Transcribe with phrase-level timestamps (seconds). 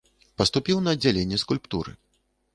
[0.41, 1.97] Паступіў на аддзяленне скульптуры.